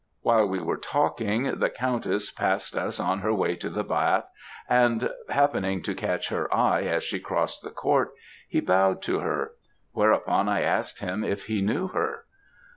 [0.23, 4.25] While we were talking, the Countess passed us on her way to the bath;
[4.67, 8.09] and, happening to catch her eye as she crossed the court,
[8.49, 9.51] he bowed to her;
[9.91, 12.25] whereupon I asked him if he knew her?